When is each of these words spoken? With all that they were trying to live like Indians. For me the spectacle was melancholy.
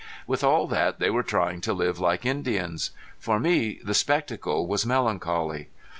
With 0.25 0.43
all 0.43 0.65
that 0.65 0.97
they 0.97 1.11
were 1.11 1.21
trying 1.21 1.61
to 1.61 1.73
live 1.73 1.99
like 1.99 2.25
Indians. 2.25 2.89
For 3.19 3.39
me 3.39 3.79
the 3.83 3.93
spectacle 3.93 4.65
was 4.65 4.83
melancholy. 4.83 5.69